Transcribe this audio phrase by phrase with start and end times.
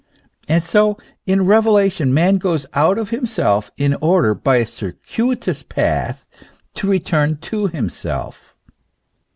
[0.47, 0.97] And so
[1.27, 6.25] in revelation man goes out of himself, in order, by a circuitous path,
[6.73, 8.55] to return to himself!